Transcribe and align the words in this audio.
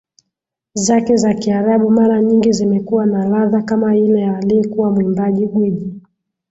zake 0.73 1.17
za 1.17 1.33
kiarabu 1.33 1.89
mara 1.91 2.21
nyingi 2.21 2.51
zimekuwa 2.53 3.05
na 3.05 3.25
ladha 3.29 3.61
kama 3.61 3.95
ile 3.97 4.21
ya 4.21 4.37
aliyekuwa 4.37 4.91
mwimbaji 4.91 5.45
gwiji 5.47 6.01